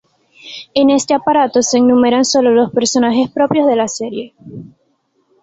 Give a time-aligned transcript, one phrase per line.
[0.73, 4.33] En este apartado se enumeran solo los personajes propios de la serie.